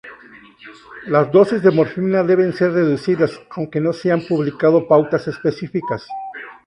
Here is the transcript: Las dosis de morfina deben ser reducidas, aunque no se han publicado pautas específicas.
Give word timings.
Las 1.05 1.31
dosis 1.31 1.61
de 1.61 1.69
morfina 1.69 2.23
deben 2.23 2.53
ser 2.53 2.71
reducidas, 2.71 3.39
aunque 3.51 3.79
no 3.79 3.93
se 3.93 4.11
han 4.11 4.21
publicado 4.25 4.87
pautas 4.87 5.27
específicas. 5.27 6.07